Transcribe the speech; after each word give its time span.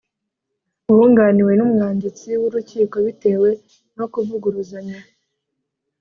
Bunganiwe 0.95 1.51
n’umwanditsi 1.55 2.29
w’urukiko 2.41 2.95
bitewe 3.07 3.49
no 3.97 4.05
kuvuguruzanya 4.13 4.99